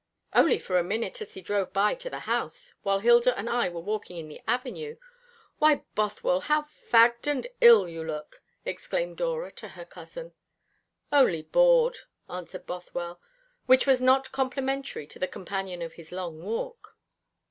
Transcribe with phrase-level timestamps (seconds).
[0.33, 3.69] "Only for a minute as he drove by to the house, while Hilda and I
[3.69, 4.97] were walking in the avenue.
[5.59, 10.33] Why, Bothwell, how fagged and ill you look!" exclaimed Dora to her cousin.
[11.11, 13.21] "Only bored," answered Bothwell,
[13.67, 16.97] which was not complimentary to the companion of his long walk.